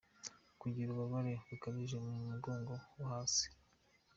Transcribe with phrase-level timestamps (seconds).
[0.61, 3.45] Kugira ububabare bukabije mu mugongo wo hasi:.